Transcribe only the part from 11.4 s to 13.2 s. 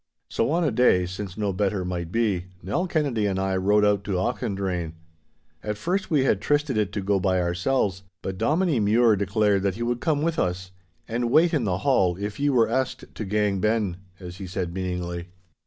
in the hall, if ye were asked